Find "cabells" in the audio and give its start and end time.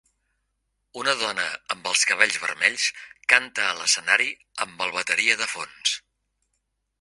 2.11-2.39